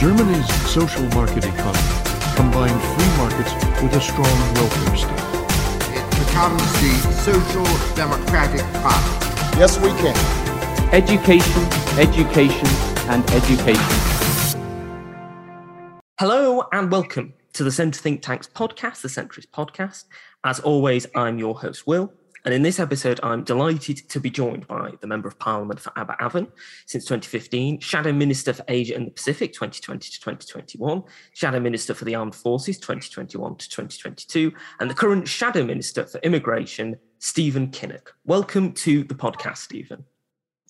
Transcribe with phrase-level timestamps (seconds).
[0.00, 3.52] Germany's social market economy combined free markets
[3.82, 5.94] with a strong welfare state.
[5.94, 9.58] It becomes the Social Democratic Party.
[9.58, 10.16] Yes, we can.
[10.94, 11.62] Education,
[11.98, 12.66] education,
[13.10, 13.84] and education.
[16.18, 20.04] Hello and welcome to the Centre Think Tanks podcast, the Centrist podcast.
[20.44, 22.10] As always, I'm your host, Will.
[22.44, 25.90] And in this episode, I'm delighted to be joined by the Member of Parliament for
[25.90, 26.50] Aberavon
[26.86, 31.02] since 2015, Shadow Minister for Asia and the Pacific 2020 to 2021,
[31.34, 36.18] Shadow Minister for the Armed Forces 2021 to 2022, and the current Shadow Minister for
[36.20, 38.12] Immigration, Stephen Kinnock.
[38.24, 40.06] Welcome to the podcast, Stephen.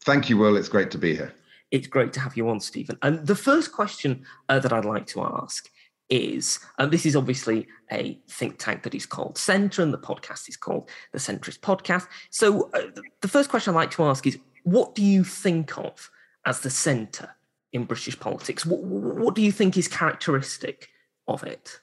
[0.01, 0.57] Thank you, Will.
[0.57, 1.33] It's great to be here.
[1.71, 2.99] It's great to have you on, Stephen.
[3.03, 5.71] And the first question uh, that I'd like to ask
[6.11, 10.49] is, and this is obviously a think tank that is called Centre, and the podcast
[10.49, 12.07] is called the Centrist Podcast.
[12.31, 16.11] So, uh, the first question I'd like to ask is, what do you think of
[16.45, 17.31] as the centre
[17.73, 18.67] in British politics?
[18.67, 20.89] What, what do you think is characteristic
[21.29, 21.81] of it?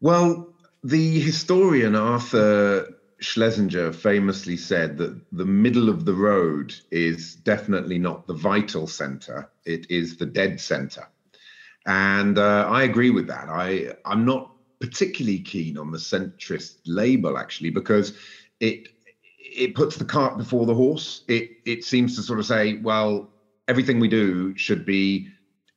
[0.00, 7.98] Well, the historian Arthur Schlesinger famously said that the middle of the road is definitely
[7.98, 11.08] not the vital center, it is the dead center.
[11.86, 13.48] And uh, I agree with that.
[13.48, 18.12] I, I'm not particularly keen on the centrist label, actually, because
[18.60, 18.88] it
[19.38, 21.22] it puts the cart before the horse.
[21.28, 23.32] It it seems to sort of say, well,
[23.68, 25.28] everything we do should be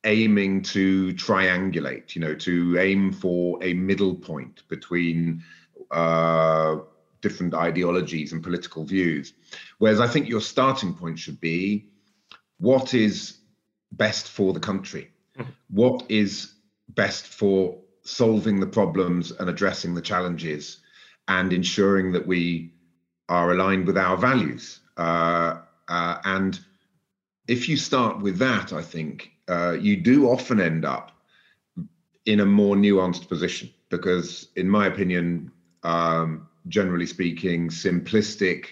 [0.04, 5.44] aiming to triangulate, you know, to aim for a middle point between
[5.92, 6.78] uh,
[7.22, 9.34] different ideologies and political views.
[9.80, 11.86] Whereas I think your starting point should be
[12.58, 13.40] what is
[13.92, 15.12] best for the country
[15.70, 16.54] what is
[16.90, 20.78] best for solving the problems and addressing the challenges
[21.28, 22.74] and ensuring that we
[23.30, 24.80] are aligned with our values.
[24.96, 26.60] Uh, uh, and
[27.48, 31.12] if you start with that, I think uh, you do often end up
[32.26, 35.52] in a more nuanced position because, in my opinion,
[35.84, 38.68] um, generally speaking, simplistic,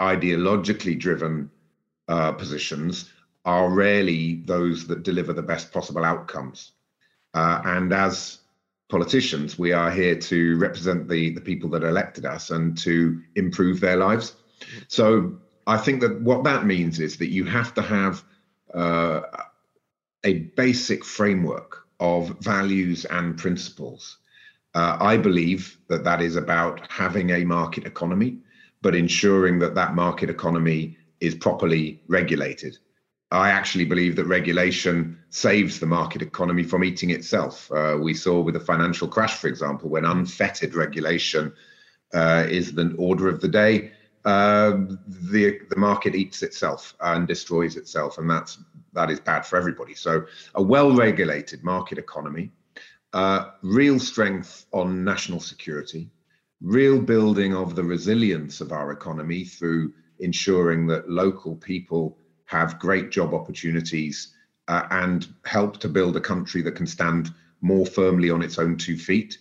[0.00, 1.50] ideologically driven
[2.08, 3.10] uh, positions
[3.48, 6.72] are rarely those that deliver the best possible outcomes.
[7.32, 8.40] Uh, and as
[8.90, 13.80] politicians, we are here to represent the, the people that elected us and to improve
[13.80, 14.34] their lives.
[14.88, 18.22] So I think that what that means is that you have to have
[18.74, 19.22] uh,
[20.24, 24.18] a basic framework of values and principles.
[24.74, 28.40] Uh, I believe that that is about having a market economy,
[28.82, 32.76] but ensuring that that market economy is properly regulated.
[33.30, 37.70] I actually believe that regulation saves the market economy from eating itself.
[37.70, 41.52] Uh, we saw with the financial crash, for example, when unfettered regulation
[42.14, 43.92] uh, is the order of the day,
[44.24, 44.72] uh,
[45.06, 48.58] the the market eats itself and destroys itself, and that's
[48.94, 49.94] that is bad for everybody.
[49.94, 52.50] So, a well-regulated market economy,
[53.12, 56.10] uh, real strength on national security,
[56.60, 62.18] real building of the resilience of our economy through ensuring that local people
[62.48, 64.34] have great job opportunities,
[64.68, 68.76] uh, and help to build a country that can stand more firmly on its own
[68.76, 69.38] two feet.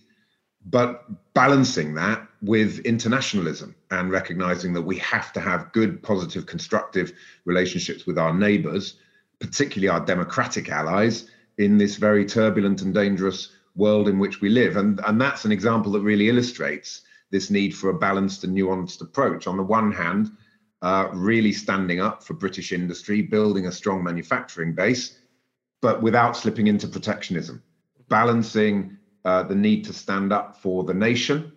[0.66, 7.13] But balancing that with internationalism and recognizing that we have to have good, positive, constructive
[7.46, 8.96] relationships with our neighbors,
[9.40, 14.75] particularly our democratic allies, in this very turbulent and dangerous world in which we live.
[14.75, 17.01] And, and that's an example that really illustrates
[17.31, 19.47] this need for a balanced and nuanced approach.
[19.47, 20.31] On the one hand,
[20.81, 25.17] uh, really standing up for British industry, building a strong manufacturing base,
[25.81, 27.61] but without slipping into protectionism,
[28.09, 31.51] balancing uh, the need to stand up for the nation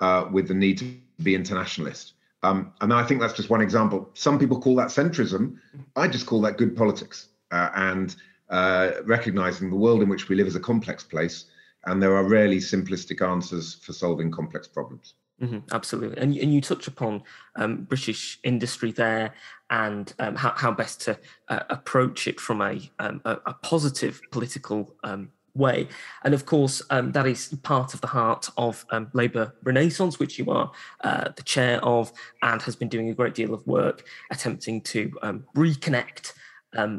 [0.00, 2.14] uh, with the need to be internationalist.
[2.42, 4.10] Um, and I think that's just one example.
[4.14, 5.56] Some people call that centrism.
[5.96, 8.14] I just call that good politics uh, and
[8.50, 11.46] uh, recognizing the world in which we live is a complex place,
[11.86, 15.14] and there are rarely simplistic answers for solving complex problems.
[15.42, 17.22] Mm-hmm, absolutely, and and you touch upon
[17.56, 19.34] um, British industry there
[19.68, 21.18] and um, how how best to
[21.48, 25.88] uh, approach it from a um, a, a, positive political um, way,
[26.22, 30.38] and of course um, that is part of the heart of um, Labour Renaissance, which
[30.38, 30.70] you are
[31.00, 35.10] uh, the chair of, and has been doing a great deal of work attempting to
[35.56, 36.32] reconnect.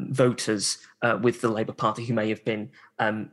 [0.09, 2.69] voters uh, with the Labour Party who may have been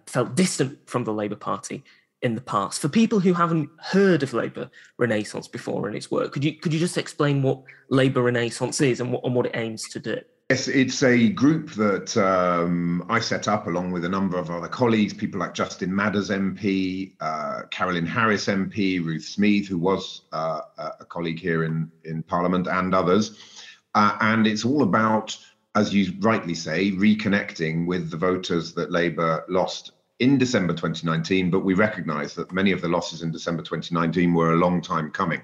[0.07, 1.83] felt distant from the Labour Party
[2.23, 2.81] in the past.
[2.81, 6.73] For people who haven't heard of Labour Renaissance before in its work, could you could
[6.73, 10.19] you just explain what Labour Renaissance is and what, and what it aims to do?
[10.51, 14.69] Yes, it's a group that um, I set up along with a number of other
[14.69, 20.61] colleagues, people like Justin Madders MP, uh, Carolyn Harris MP, Ruth Smeeth, who was uh,
[21.01, 23.39] a colleague here in, in Parliament, and others.
[23.95, 25.39] Uh, and it's all about
[25.75, 31.61] as you rightly say, reconnecting with the voters that Labour lost in December 2019, but
[31.61, 35.43] we recognise that many of the losses in December 2019 were a long time coming.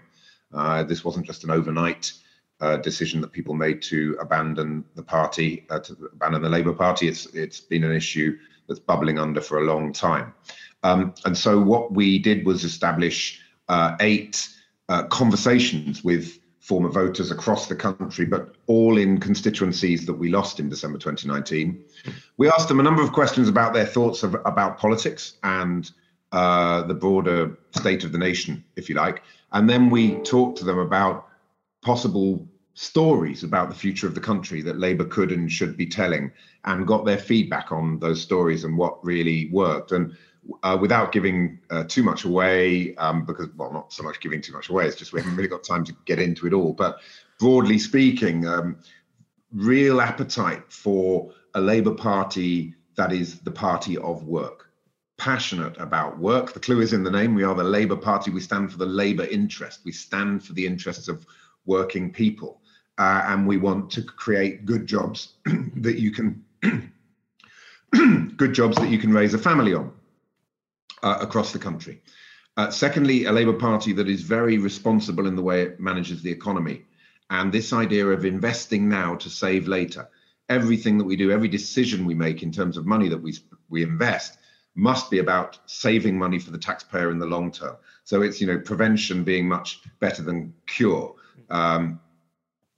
[0.52, 2.12] Uh, this wasn't just an overnight
[2.60, 7.08] uh, decision that people made to abandon the party, uh, to abandon the Labour Party.
[7.08, 8.36] It's it's been an issue
[8.66, 10.34] that's bubbling under for a long time.
[10.82, 14.48] Um, and so what we did was establish uh, eight
[14.88, 16.38] uh, conversations with
[16.68, 21.82] former voters across the country, but all in constituencies that we lost in December 2019.
[22.36, 25.90] We asked them a number of questions about their thoughts of, about politics and
[26.30, 29.22] uh, the broader state of the nation, if you like.
[29.52, 31.28] And then we talked to them about
[31.80, 36.30] possible stories about the future of the country that Labour could and should be telling
[36.64, 39.92] and got their feedback on those stories and what really worked.
[39.92, 40.14] And
[40.62, 44.52] uh, without giving uh, too much away, um, because, well, not so much giving too
[44.52, 46.72] much away, it's just we haven't really got time to get into it all.
[46.72, 46.98] But
[47.38, 48.78] broadly speaking, um,
[49.52, 54.70] real appetite for a Labour Party that is the party of work,
[55.16, 56.52] passionate about work.
[56.52, 57.34] The clue is in the name.
[57.34, 58.30] We are the Labour Party.
[58.30, 59.80] We stand for the Labour interest.
[59.84, 61.24] We stand for the interests of
[61.64, 62.60] working people.
[62.98, 65.34] Uh, and we want to create good jobs
[65.76, 66.44] that you can
[68.36, 69.92] good jobs that you can raise a family on
[71.02, 72.02] uh, across the country.
[72.56, 76.30] Uh, secondly, a Labour Party that is very responsible in the way it manages the
[76.30, 76.84] economy.
[77.30, 80.08] And this idea of investing now to save later.
[80.48, 83.34] Everything that we do, every decision we make in terms of money that we,
[83.68, 84.38] we invest
[84.74, 87.76] must be about saving money for the taxpayer in the long term.
[88.04, 91.14] So it's, you know, prevention being much better than cure.
[91.50, 92.00] Um,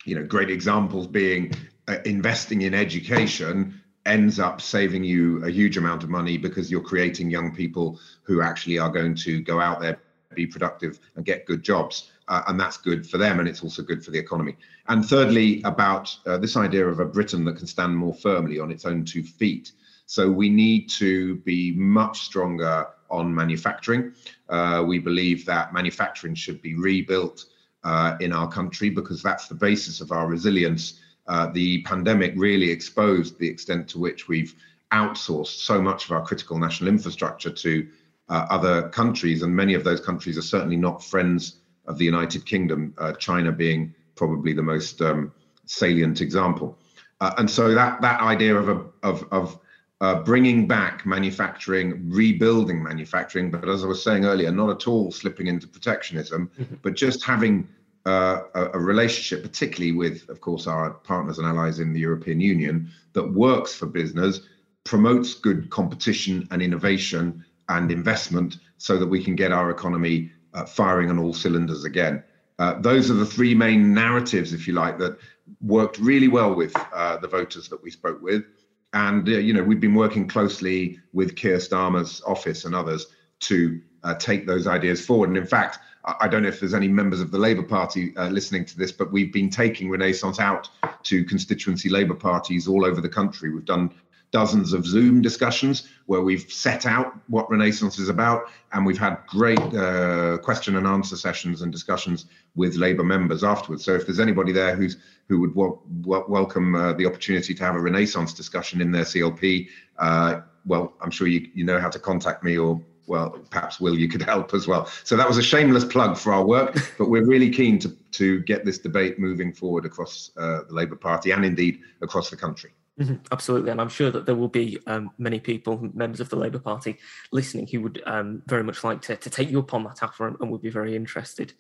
[0.05, 1.53] you know, great examples being
[1.89, 6.81] uh, investing in education ends up saving you a huge amount of money because you're
[6.81, 9.99] creating young people who actually are going to go out there
[10.35, 12.13] be productive and get good jobs.
[12.29, 14.57] Uh, and that's good for them and it's also good for the economy.
[14.89, 18.71] And thirdly about uh, this idea of a britain that can stand more firmly on
[18.71, 19.73] its own two feet.
[20.07, 24.13] So we need to be much stronger on manufacturing.
[24.49, 27.47] Uh, we believe that manufacturing should be rebuilt
[27.83, 31.01] uh, in our country because that's the basis of our resilience
[31.31, 34.55] uh, the pandemic really exposed the extent to which we've
[34.93, 37.87] outsourced so much of our critical national infrastructure to
[38.29, 42.45] uh, other countries, and many of those countries are certainly not friends of the United
[42.45, 45.33] Kingdom, uh, China being probably the most um,
[45.67, 46.77] salient example.
[47.21, 49.59] Uh, and so that that idea of a, of, of
[50.01, 55.13] uh, bringing back manufacturing, rebuilding manufacturing, but as I was saying earlier, not at all
[55.13, 56.75] slipping into protectionism, mm-hmm.
[56.83, 57.69] but just having
[58.07, 62.91] uh, a, relationship, particularly with, of course, our partners and allies in the European Union,
[63.13, 64.41] that works for business,
[64.85, 70.65] promotes good competition and innovation and investment so that we can get our economy uh,
[70.65, 72.23] firing on all cylinders again.
[72.59, 75.19] Uh, those are the three main narratives, if you like, that
[75.61, 78.45] worked really well with uh, the voters that we spoke with.
[78.93, 83.07] And, uh, you know, we've been working closely with Keir Starmer's office and others
[83.41, 85.29] to uh, take those ideas forward.
[85.29, 88.29] And in fact, I don't know if there's any members of the Labour Party uh,
[88.31, 90.69] listening to this, but we've been taking Renaissance out
[91.05, 93.51] to constituency Labour parties all over the country.
[93.51, 93.93] We've done
[94.31, 99.19] dozens of Zoom discussions where we've set out what Renaissance is about, and we've had
[99.27, 103.85] great uh, question and answer sessions and discussions with Labour members afterwards.
[103.85, 104.97] So if there's anybody there who's
[105.29, 109.69] who would welcome uh, the opportunity to have a Renaissance discussion in their CLP,
[109.99, 112.81] uh, well, I'm sure you you know how to contact me or
[113.11, 114.87] well, perhaps Will, you could help as well.
[115.05, 118.41] So that was a shameless plug for our work, but we're really keen to to
[118.41, 122.71] get this debate moving forward across uh, the Labour Party and indeed across the country.
[122.99, 126.37] Mm-hmm, absolutely, and I'm sure that there will be um, many people, members of the
[126.37, 126.99] Labour Party,
[127.33, 130.27] listening who would um, very much like to, to take you up on that offer
[130.27, 131.53] and, and would be very interested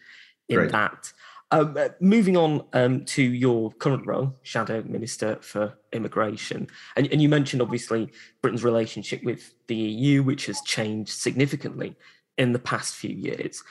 [0.49, 0.73] in Great.
[0.73, 1.12] that.
[1.52, 7.21] Um, uh, moving on um, to your current role, Shadow Minister for Immigration, and, and,
[7.21, 8.09] you mentioned obviously
[8.40, 11.97] Britain's relationship with the EU, which has changed significantly
[12.38, 13.64] in the past few years.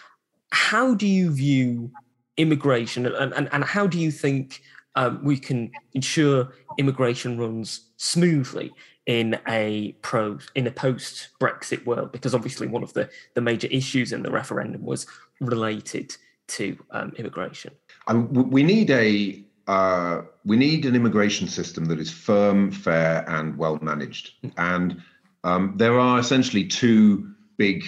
[0.52, 1.90] How do you view
[2.36, 4.62] immigration, and, and, and how do you think
[4.96, 8.74] um, we can ensure immigration runs smoothly
[9.06, 12.12] in a pro in a post Brexit world?
[12.12, 15.08] Because obviously one of the the major issues in the referendum was
[15.40, 16.18] related
[16.50, 17.74] to um, immigration?
[18.08, 23.56] Um, we need a uh, we need an immigration system that is firm, fair, and
[23.56, 24.32] well managed.
[24.58, 25.02] And
[25.44, 27.84] um, there are essentially two big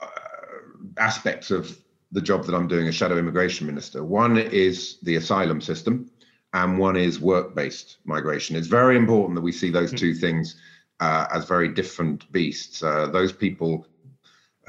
[0.00, 0.06] uh,
[0.98, 1.78] aspects of
[2.10, 4.02] the job that I'm doing as shadow immigration minister.
[4.02, 6.10] One is the asylum system,
[6.52, 8.56] and one is work based migration.
[8.56, 9.96] It's very important that we see those hmm.
[9.96, 10.56] two things
[10.98, 12.82] uh, as very different beasts.
[12.82, 13.86] Uh, those people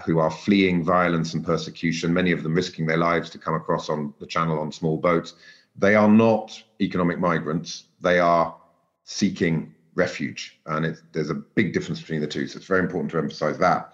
[0.05, 3.89] who are fleeing violence and persecution, many of them risking their lives to come across
[3.89, 5.33] on the channel on small boats.
[5.75, 7.85] They are not economic migrants.
[8.01, 8.55] They are
[9.03, 10.59] seeking refuge.
[10.65, 12.47] And there's a big difference between the two.
[12.47, 13.93] So it's very important to emphasize that.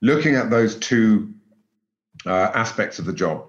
[0.00, 1.32] Looking at those two
[2.26, 3.46] uh, aspects of the job,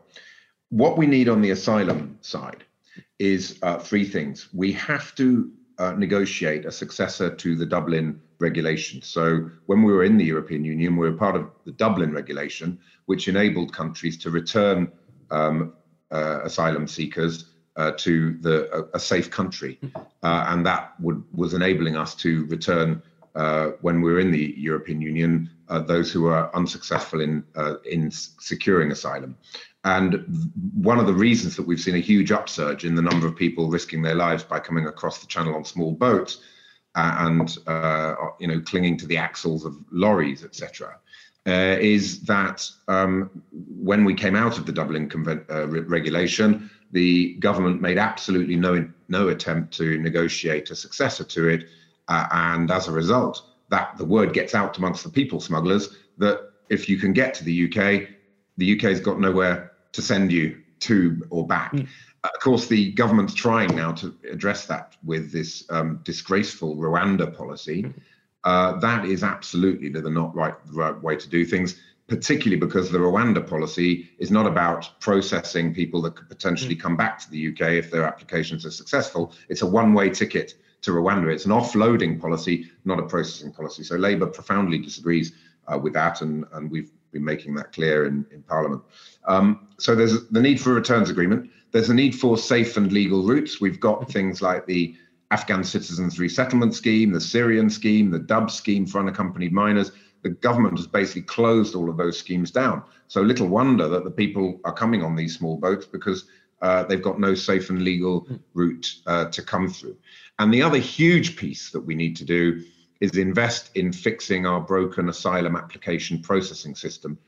[0.69, 2.63] what we need on the asylum side
[3.19, 4.49] is uh, three things.
[4.53, 9.01] We have to uh, negotiate a successor to the Dublin regulation.
[9.01, 12.77] So when we were in the European Union, we were part of the Dublin regulation,
[13.05, 14.91] which enabled countries to return
[15.31, 15.73] um,
[16.11, 17.35] uh, asylum seekers
[17.75, 19.79] uh, to the a, a safe country,
[20.27, 23.01] uh, and that would was enabling us to return
[23.33, 27.43] uh, when we were in the European Union uh, those who were unsuccessful in
[27.95, 29.35] in securing asylum.
[29.85, 30.09] And
[30.91, 33.75] one of the reasons that we've seen a huge upsurge in the number of people
[33.77, 36.41] risking their lives by coming across the channel on small boats
[36.95, 37.57] and
[38.39, 40.99] you know clinging to the axles of lorries, etc.,
[41.47, 45.11] uh, is that um, when we came out of the Dublin
[45.49, 51.47] uh, re- regulation, the government made absolutely no no attempt to negotiate a successor to
[51.47, 51.67] it,
[52.07, 56.51] uh, and as a result, that the word gets out amongst the people smugglers that
[56.69, 58.07] if you can get to the UK,
[58.57, 61.73] the UK's got nowhere to send you to or back.
[61.73, 61.87] Mm.
[62.23, 67.83] Of course, the government's trying now to address that with this um, disgraceful Rwanda policy.
[67.83, 67.93] Mm.
[68.43, 72.97] Uh, that is absolutely the not right, right way to do things particularly because the
[72.97, 76.79] Rwanda policy is not about processing people that could potentially mm.
[76.79, 79.33] come back to the UK if their applications are successful.
[79.49, 81.33] It's a one way ticket to Rwanda.
[81.33, 83.83] It's an offloading policy, not a processing policy.
[83.83, 85.33] So Labour profoundly disagrees
[85.67, 88.83] uh, with that, and, and we've been making that clear in, in Parliament.
[89.25, 91.49] Um, so there's the need for a returns agreement.
[91.73, 93.59] There's a need for safe and legal routes.
[93.59, 94.95] We've got things like the
[95.31, 99.91] Afghan Citizens Resettlement Scheme, the Syrian Scheme, the Dubs scheme for unaccompanied minors
[100.23, 102.81] the government has basically closed all of those schemes down.
[103.07, 106.25] So little wonder that the people are coming on these small boats because
[106.61, 108.35] uh, they've got no safe and legal hmm.
[108.53, 109.97] route uh, to come through.
[110.39, 112.63] And the other huge piece that we need to do
[113.01, 117.19] is invest in fixing our broken asylum application processing system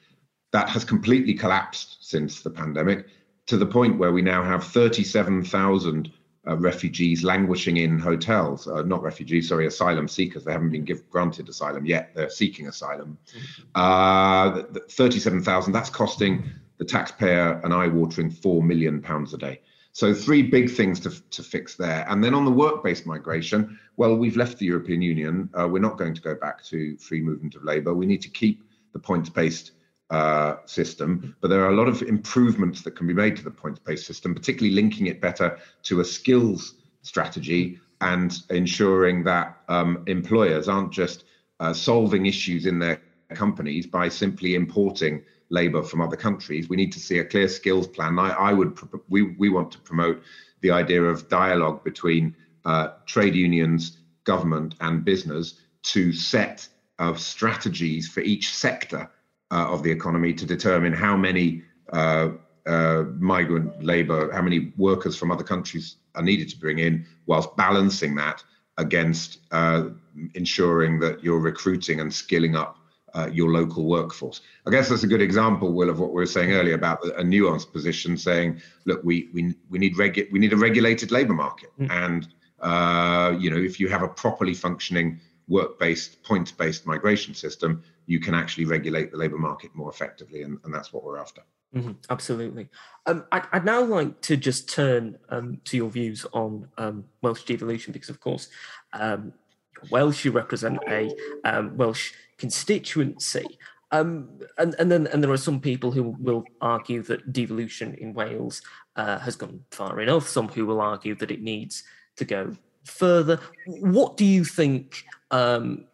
[0.53, 3.07] that has completely collapsed since the pandemic
[3.47, 6.11] to the point where we now have 37,000
[6.47, 10.43] uh, refugees languishing in hotels, uh, not refugees, sorry, asylum seekers.
[10.43, 12.11] They haven't been give, granted asylum yet.
[12.15, 13.17] They're seeking asylum.
[13.75, 14.79] Mm-hmm.
[14.79, 16.43] Uh, 37,000, that's costing
[16.77, 19.61] the taxpayer an eye watering £4 million a day.
[19.93, 22.05] So, three big things to, to fix there.
[22.09, 25.49] And then on the work based migration, well, we've left the European Union.
[25.53, 27.93] Uh, we're not going to go back to free movement of labour.
[27.93, 28.61] We need to keep
[28.91, 29.71] the points based
[30.11, 33.51] uh, system, but there are a lot of improvements that can be made to the
[33.51, 40.67] points-based system, particularly linking it better to a skills strategy and ensuring that um, employers
[40.67, 41.25] aren't just
[41.59, 43.01] uh, solving issues in their
[43.33, 46.69] companies by simply importing labor from other countries.
[46.69, 48.19] We need to see a clear skills plan.
[48.19, 48.77] I, I would
[49.09, 50.21] we we want to promote
[50.61, 52.35] the idea of dialogue between
[52.65, 56.67] uh, trade unions, government, and business to set
[56.99, 59.09] of strategies for each sector
[59.51, 62.29] uh, of the economy to determine how many uh,
[62.65, 67.55] uh, migrant labor, how many workers from other countries are needed to bring in, whilst
[67.55, 68.43] balancing that
[68.77, 69.85] against uh,
[70.33, 72.77] ensuring that you're recruiting and skilling up
[73.13, 74.41] uh, your local workforce.
[74.67, 77.23] I guess that's a good example, Will, of what we were saying earlier about a
[77.23, 81.69] nuanced position, saying, look, we we we need regu- we need a regulated labour market,
[81.79, 81.89] mm.
[81.89, 82.27] and
[82.59, 88.33] uh, you know, if you have a properly functioning work-based, points-based migration system, you can
[88.33, 91.41] actually regulate the labour market more effectively, and, and that's what we're after.
[91.75, 92.69] Mm-hmm, absolutely.
[93.05, 97.43] Um, I'd, I'd, now like to just turn um, to your views on um, Welsh
[97.43, 98.47] devolution, because of course,
[98.93, 99.33] um,
[99.91, 103.59] Welsh you represent a um, Welsh constituency.
[103.91, 108.13] Um, and, and then and there are some people who will argue that devolution in
[108.13, 108.61] Wales
[108.95, 110.27] uh, has gone far enough.
[110.27, 111.83] Some who will argue that it needs
[112.15, 112.53] to go
[112.85, 113.39] further.
[113.65, 115.85] What do you think um,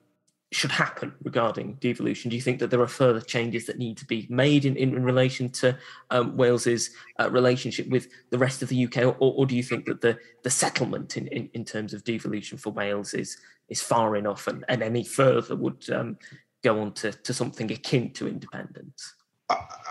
[0.51, 2.29] should happen regarding devolution?
[2.29, 4.95] Do you think that there are further changes that need to be made in, in,
[4.95, 5.77] in relation to
[6.09, 9.85] um, Wales's uh, relationship with the rest of the UK, or, or, do you think
[9.85, 13.37] that the, the settlement in, in, in, terms of devolution for Wales is
[13.69, 16.17] is far enough, and, and any further would um,
[16.61, 19.15] go on to, to something akin to independence?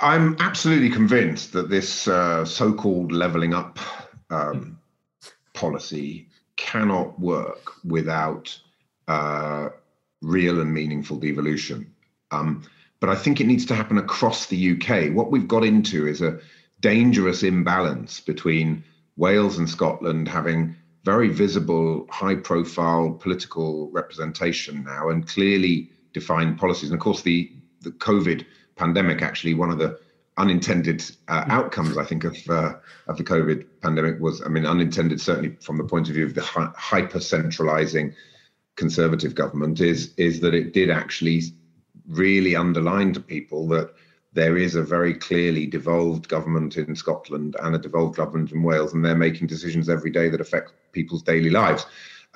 [0.02, 3.78] I'm absolutely convinced that this uh, so-called levelling up
[4.28, 4.78] um,
[5.54, 8.58] policy cannot work without
[9.08, 9.70] uh,
[10.22, 11.94] real and meaningful devolution.
[12.30, 12.62] Um,
[13.00, 15.12] but I think it needs to happen across the UK.
[15.14, 16.38] What we've got into is a
[16.80, 18.84] dangerous imbalance between
[19.16, 26.90] Wales and Scotland having very visible, high profile political representation now and clearly defined policies.
[26.90, 27.50] And of course, the,
[27.80, 28.44] the COVID
[28.76, 29.98] pandemic actually, one of the
[30.36, 32.74] unintended uh, outcomes, I think, of uh,
[33.08, 36.34] of the COVID pandemic was, I mean, unintended certainly from the point of view of
[36.34, 38.14] the hy- hyper centralizing
[38.76, 41.42] conservative government is is that it did actually
[42.08, 43.92] really underline to people that
[44.32, 48.94] there is a very clearly devolved government in Scotland and a devolved government in Wales,
[48.94, 51.86] and they're making decisions every day that affect people's daily lives.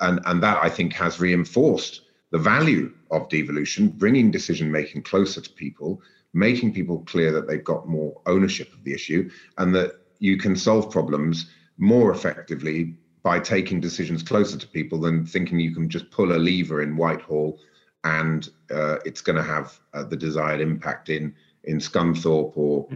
[0.01, 2.01] And, and that I think has reinforced
[2.31, 6.01] the value of devolution, bringing decision making closer to people,
[6.33, 10.55] making people clear that they've got more ownership of the issue, and that you can
[10.55, 16.11] solve problems more effectively by taking decisions closer to people than thinking you can just
[16.11, 17.59] pull a lever in Whitehall
[18.03, 22.87] and uh, it's going to have uh, the desired impact in in Scunthorpe or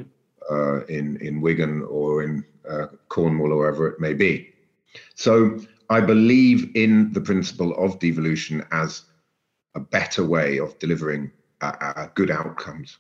[0.51, 4.53] uh, in in Wigan or in uh, Cornwall or wherever it may be.
[5.15, 5.59] So
[5.89, 9.05] I believe in the principle of devolution as
[9.73, 11.31] a better way of delivering
[12.13, 12.99] good outcomes.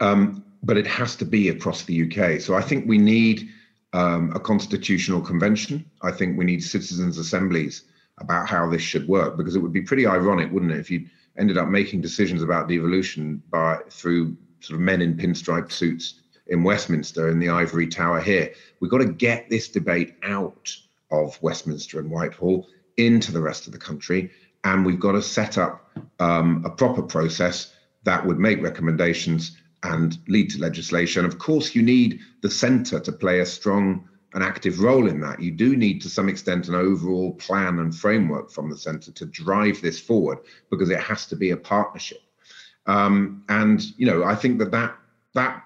[0.00, 2.40] Um, but it has to be across the UK.
[2.40, 3.48] So I think we need
[3.96, 5.90] um, a constitutional convention.
[6.02, 7.84] I think we need citizens' assemblies
[8.18, 11.06] about how this should work because it would be pretty ironic, wouldn't it, if you
[11.38, 16.62] ended up making decisions about devolution by through sort of men in pinstripe suits in
[16.62, 18.52] Westminster in the ivory tower here.
[18.80, 20.70] We've got to get this debate out
[21.10, 24.30] of Westminster and Whitehall into the rest of the country.
[24.64, 27.72] And we've got to set up um, a proper process
[28.04, 31.24] that would make recommendations and lead to legislation.
[31.24, 35.40] Of course, you need the centre to play a strong and active role in that.
[35.40, 39.26] You do need, to some extent, an overall plan and framework from the centre to
[39.26, 40.38] drive this forward
[40.70, 42.20] because it has to be a partnership.
[42.86, 44.96] Um, and you know, I think that that
[45.34, 45.62] that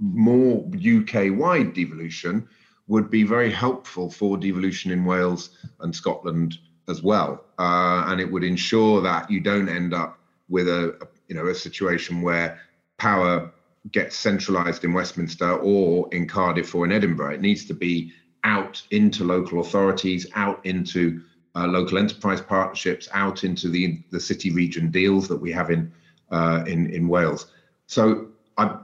[0.00, 2.48] more UK-wide devolution
[2.88, 5.50] would be very helpful for devolution in Wales
[5.80, 10.68] and Scotland as well, uh, and it would ensure that you don't end up with
[10.68, 12.58] a, a you know a situation where
[12.98, 13.52] power
[13.92, 17.34] gets centralised in Westminster or in Cardiff or in Edinburgh.
[17.34, 18.12] It needs to be
[18.44, 21.22] out into local authorities, out into
[21.56, 25.92] uh, local enterprise partnerships, out into the the city region deals that we have in
[26.30, 27.46] uh, in in Wales.
[27.86, 28.78] So I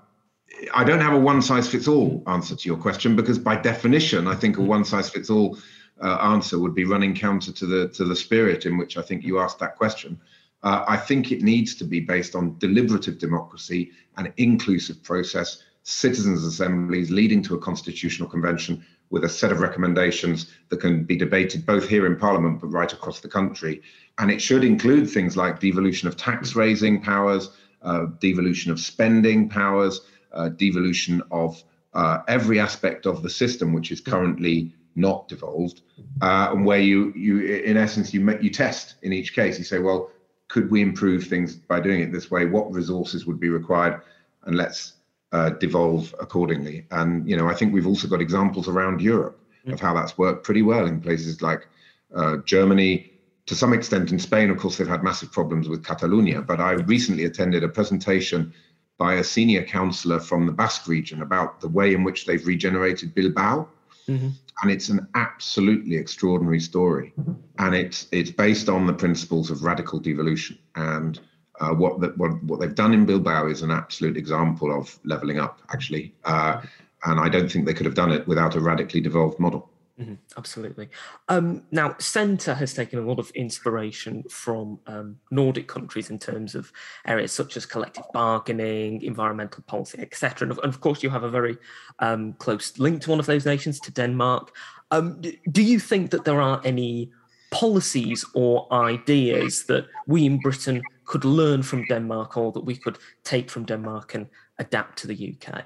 [0.75, 4.27] I don't have a one size fits all answer to your question because by definition,
[4.27, 5.59] I think a one size fits all
[6.03, 9.25] uh, answer would be running counter to the to the spirit in which I think
[9.25, 10.21] you asked that question.
[10.63, 16.45] Uh, I think it needs to be based on deliberative democracy and inclusive process, citizens'
[16.45, 21.67] assemblies leading to a constitutional convention with a set of recommendations that can be debated
[21.67, 23.83] both here in Parliament but right across the country.
[24.19, 27.51] And it should include things like devolution of tax raising powers,
[27.83, 31.63] uh, devolution of spending powers, uh, devolution of
[31.95, 35.81] uh, every aspect of the system which is currently not devolved,
[36.21, 39.59] uh, and where you you in essence you you test in each case.
[39.59, 40.11] You say, well,
[40.51, 42.45] could we improve things by doing it this way?
[42.45, 44.03] What resources would be required?
[44.45, 44.95] And let's
[45.33, 46.87] uh, devolve accordingly.
[46.91, 49.73] And you know, I think we've also got examples around Europe mm.
[49.73, 51.69] of how that's worked pretty well in places like
[52.15, 53.13] uh, Germany.
[53.47, 56.43] To some extent, in Spain, of course, they've had massive problems with Catalonia.
[56.43, 58.53] But I recently attended a presentation
[58.99, 63.15] by a senior councillor from the Basque region about the way in which they've regenerated
[63.15, 63.69] Bilbao.
[64.11, 64.29] Mm-hmm.
[64.63, 67.13] And it's an absolutely extraordinary story.
[67.19, 67.33] Mm-hmm.
[67.59, 70.59] And it's it's based on the principles of radical devolution.
[70.75, 71.21] And
[71.61, 75.39] uh, what, the, what what they've done in Bilbao is an absolute example of leveling
[75.39, 76.15] up, actually.
[76.25, 76.61] Uh,
[77.05, 79.70] and I don't think they could have done it without a radically devolved model.
[80.01, 80.89] Mm-hmm, absolutely.
[81.29, 86.55] Um, now, Centre has taken a lot of inspiration from um, Nordic countries in terms
[86.55, 86.73] of
[87.07, 90.49] areas such as collective bargaining, environmental policy, etc.
[90.49, 91.59] And, and, of course, you have a very
[91.99, 94.57] um, close link to one of those nations, to Denmark.
[94.91, 97.11] Um, do you think that there are any
[97.51, 102.97] policies or ideas that we in Britain could learn from Denmark or that we could
[103.23, 105.65] take from Denmark and adapt to the UK?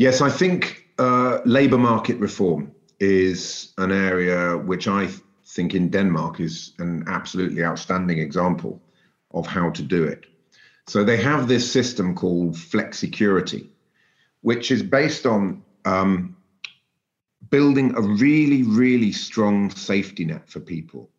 [0.00, 5.10] Yes, I think uh, labour market reform is an area which I
[5.44, 8.80] think in Denmark is an absolutely outstanding example
[9.34, 10.24] of how to do it.
[10.86, 13.68] So they have this system called flexicurity,
[14.40, 16.34] which is based on um,
[17.50, 21.10] building a really, really strong safety net for people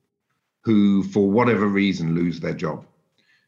[0.62, 2.88] who, for whatever reason, lose their job.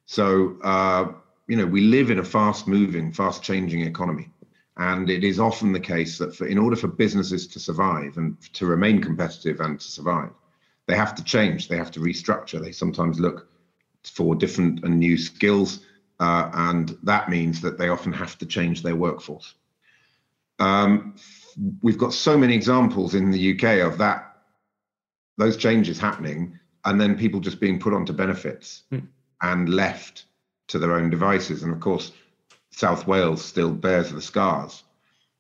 [0.05, 1.11] So, uh,
[1.47, 4.29] you know, we live in a fast moving, fast changing economy.
[4.77, 8.39] And it is often the case that for, in order for businesses to survive and
[8.53, 10.31] to remain competitive and to survive,
[10.87, 12.61] they have to change, they have to restructure.
[12.61, 13.47] They sometimes look
[14.03, 15.85] for different and new skills.
[16.19, 19.53] Uh, and that means that they often have to change their workforce.
[20.59, 21.15] Um,
[21.81, 24.37] we've got so many examples in the UK of that,
[25.37, 29.07] those changes happening and then people just being put onto benefits mm.
[29.41, 30.25] and left
[30.67, 31.63] to their own devices.
[31.63, 32.11] And of course,
[32.75, 34.83] South Wales still bears the scars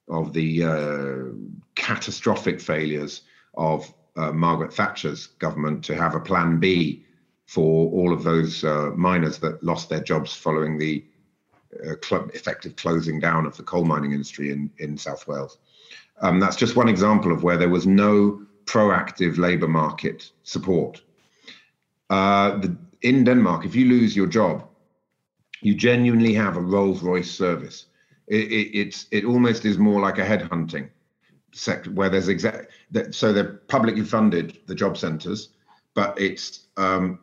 [0.07, 1.33] of the uh,
[1.75, 3.21] catastrophic failures
[3.55, 7.03] of uh, Margaret Thatcher's government to have a plan B
[7.47, 11.03] for all of those uh, miners that lost their jobs following the
[11.83, 15.57] uh, cl- effective closing down of the coal mining industry in, in South Wales.
[16.21, 21.01] Um, that's just one example of where there was no proactive labour market support.
[22.09, 24.67] Uh, the, in Denmark, if you lose your job,
[25.63, 27.85] you genuinely have a Rolls Royce service.
[28.27, 30.89] It, it, it's it almost is more like a headhunting
[31.53, 35.49] sector where there's exact that so they're publicly funded the job centres,
[35.93, 37.19] but it's um,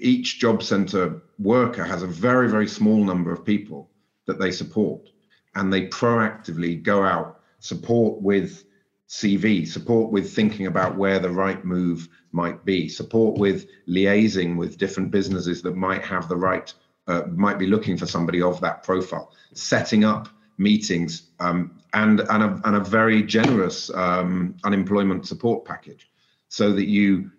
[0.00, 3.90] each job centre worker has a very very small number of people
[4.26, 5.08] that they support,
[5.54, 8.64] and they proactively go out support with
[9.08, 14.78] CV, support with thinking about where the right move might be, support with liaising with
[14.78, 16.72] different businesses that might have the right,
[17.06, 22.42] uh, might be looking for somebody of that profile, setting up meetings um, and, and,
[22.42, 26.08] a, and a very generous um, unemployment support package
[26.48, 27.30] so that you,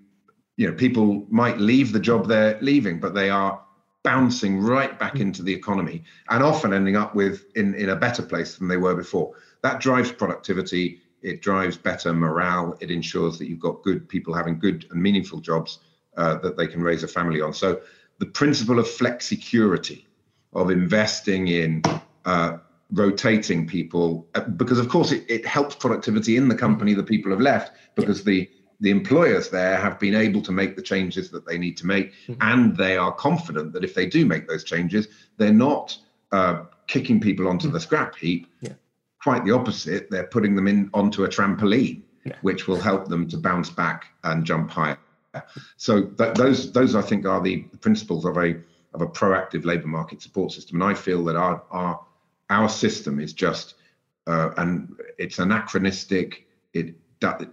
[0.58, 3.62] you know, people might leave the job they're leaving, but they are
[4.04, 8.22] bouncing right back into the economy and often ending up with in, in a better
[8.22, 9.34] place than they were before.
[9.62, 12.78] That drives productivity it drives better morale.
[12.82, 15.80] It ensures that you've got good people having good and meaningful jobs
[16.18, 17.54] uh, that they can raise a family on.
[17.54, 17.82] So
[18.20, 20.08] the principle of flexicurity,
[20.54, 21.82] of investing in
[22.26, 22.58] uh,
[22.92, 27.32] rotating people, uh, because of course it, it, helps productivity in the company the people
[27.32, 28.50] have left, because the
[28.80, 32.12] the employers there have been able to make the changes that they need to make,
[32.28, 32.34] mm-hmm.
[32.42, 35.98] and they are confident that if they do make those changes, they're not
[36.32, 37.76] uh, kicking people onto mm-hmm.
[37.76, 38.48] the scrap heap.
[38.62, 38.74] Yeah
[39.24, 40.10] quite the opposite.
[40.12, 42.36] They're putting them in onto a trampoline, yeah.
[42.42, 44.98] which will help them to bounce back and jump higher.
[45.78, 48.56] So th- those those I think are the principles of a
[48.94, 50.82] of a proactive labour market support system.
[50.82, 52.06] And I feel that our our
[52.50, 53.76] our system is just
[54.28, 56.48] uh, and it's anachronistic.
[56.74, 56.96] It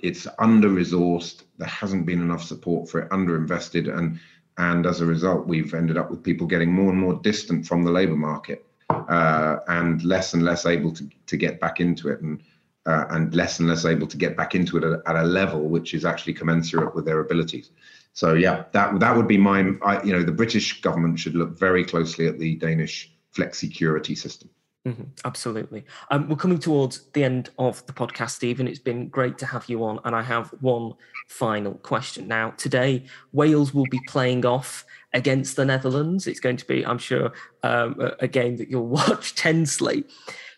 [0.03, 1.45] it's under resourced.
[1.59, 3.11] There hasn't been enough support for it.
[3.11, 4.19] Underinvested, and
[4.59, 7.85] and as a result, we've ended up with people getting more and more distant from
[7.85, 12.21] the labour market uh, and less and less able to, to get back into it
[12.21, 12.43] and
[12.87, 15.69] uh, and less and less able to get back into it at, at, a level
[15.69, 17.71] which is actually commensurate with their abilities.
[18.13, 21.59] So yeah, that that would be my I, you know the British government should look
[21.59, 24.51] very closely at the Danish flexicurity system.
[24.87, 25.85] Mm-hmm, absolutely.
[26.11, 28.67] Um, we're coming towards the end of the podcast, Stephen.
[28.67, 30.95] It's been great to have you on, and I have one
[31.29, 32.27] final question.
[32.27, 36.27] Now, today, Wales will be playing off against the Netherlands.
[36.27, 40.05] It's going to be, I'm sure, um, a, a, game that you'll watch tensely.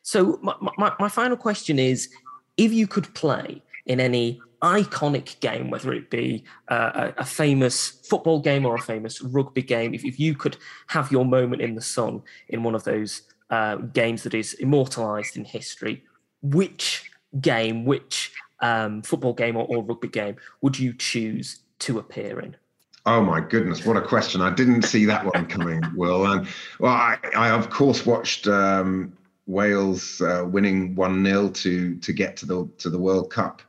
[0.03, 2.09] So, my, my, my final question is
[2.57, 8.41] if you could play in any iconic game, whether it be uh, a, famous football
[8.41, 11.81] game or a famous rugby game, if, if you could have your moment in the
[11.81, 16.05] sun in one of those uh, games that is immortalized in history,
[16.43, 17.11] which
[17.41, 22.57] game, which um, football game or, or rugby game would you choose to appear in?
[23.05, 24.41] Oh my goodness, what a question!
[24.41, 26.25] I didn't see that one coming, Will.
[26.25, 26.47] And
[26.79, 29.13] well, I, I of course watched um,
[29.47, 33.63] Wales uh, winning one 0 to to get to the to the World Cup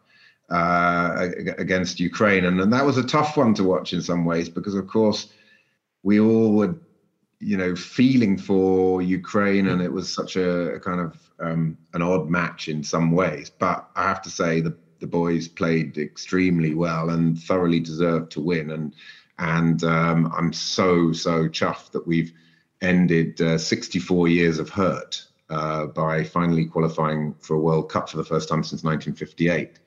[0.49, 4.49] uh, against Ukraine, and, and that was a tough one to watch in some ways
[4.49, 5.29] because, of course,
[6.03, 6.75] we all were,
[7.39, 12.01] you know, feeling for Ukraine, and it was such a, a kind of um, an
[12.01, 13.49] odd match in some ways.
[13.49, 18.39] But I have to say the the boys played extremely well and thoroughly deserved to
[18.41, 18.71] win.
[18.71, 18.95] And
[19.39, 22.31] and um, I'm so, so chuffed that we've
[22.81, 28.17] ended uh, 64 years of hurt uh, by finally qualifying for a World Cup for
[28.17, 29.79] the first time since 1958.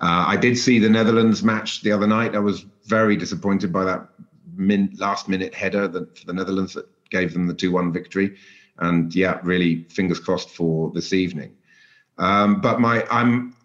[0.00, 2.34] Uh, I did see the Netherlands match the other night.
[2.34, 4.08] I was very disappointed by that
[4.54, 8.36] min- last minute header that, for the Netherlands that gave them the 2 1 victory.
[8.78, 11.56] And yeah, really fingers crossed for this evening.
[12.18, 13.56] Um, but my, I'm,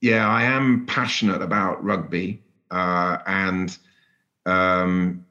[0.00, 2.42] yeah, I am passionate about rugby.
[2.70, 3.76] Uh, and
[4.44, 5.24] um,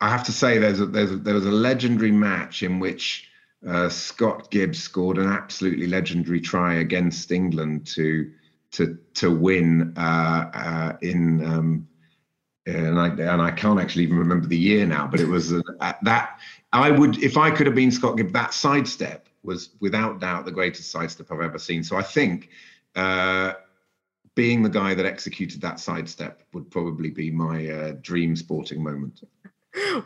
[0.00, 3.28] I have to say, there's a, there's a, there was a legendary match in which
[3.66, 8.30] uh, Scott Gibbs scored an absolutely legendary try against England to
[8.72, 11.44] to to win uh, uh, in.
[11.44, 11.88] Um,
[12.66, 15.92] and I and I can't actually even remember the year now, but it was uh,
[16.02, 16.40] that
[16.72, 20.50] I would if I could have been Scott Gibbs, that sidestep was without doubt the
[20.50, 21.84] greatest sidestep I've ever seen.
[21.84, 22.48] So I think
[22.96, 23.52] uh,
[24.34, 29.22] being the guy that executed that sidestep would probably be my uh, dream sporting moment.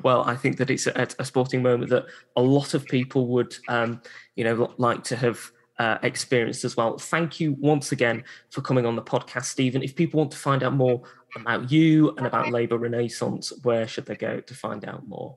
[0.02, 3.56] Well, I think that it's a, a, sporting moment that a lot of people would,
[3.68, 4.00] um,
[4.34, 6.96] you know, like to have uh, experienced as well.
[6.98, 9.82] Thank you once again for coming on the podcast, Stephen.
[9.82, 11.02] If people want to find out more
[11.36, 15.36] about you and about Labour Renaissance, where should they go to find out more?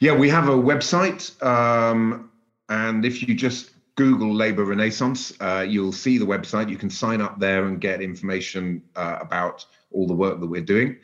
[0.00, 1.40] Yeah, we have a website.
[1.42, 2.30] Um,
[2.68, 6.70] And if you just Google Labour Renaissance, uh, you'll see the website.
[6.70, 10.62] You can sign up there and get information uh, about all the work that we're
[10.62, 10.96] doing.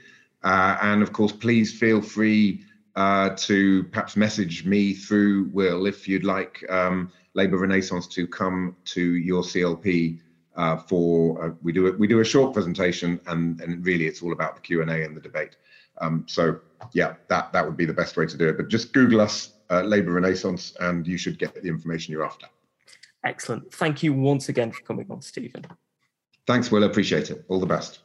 [0.42, 2.62] Uh, and of course, please feel free
[2.96, 8.76] uh, to perhaps message me through Will if you'd like um, Labour Renaissance to come
[8.86, 10.18] to your CLP
[10.56, 14.22] uh, for uh, we do a, we do a short presentation and and really it's
[14.22, 15.56] all about the Q and A and the debate.
[16.00, 16.60] Um, so
[16.92, 18.56] yeah, that that would be the best way to do it.
[18.56, 22.46] But just Google us uh, Labour Renaissance and you should get the information you're after.
[23.24, 23.72] Excellent.
[23.72, 25.64] Thank you once again for coming on, Stephen.
[26.46, 26.84] Thanks, Will.
[26.84, 27.44] Appreciate it.
[27.48, 28.00] All the best.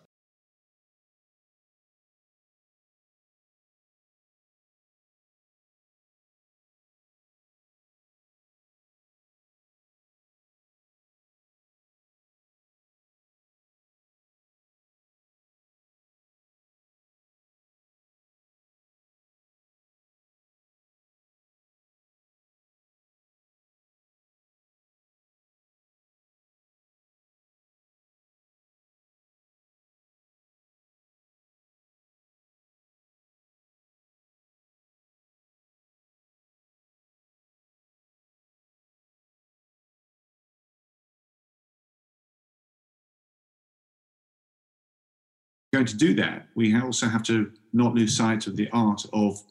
[45.73, 49.41] Going to do that, we also have to not lose sight of the art of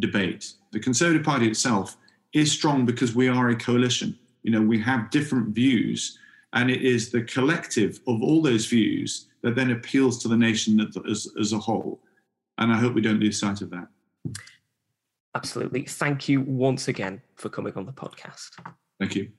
[0.00, 0.52] debate.
[0.72, 1.96] The Conservative Party itself
[2.34, 4.18] is strong because we are a coalition.
[4.42, 6.18] You know, we have different views,
[6.52, 10.80] and it is the collective of all those views that then appeals to the nation
[11.08, 12.00] as, as a whole.
[12.58, 13.86] And I hope we don't lose sight of that.
[15.36, 15.82] Absolutely.
[15.84, 18.50] Thank you once again for coming on the podcast.
[18.98, 19.30] Thank you.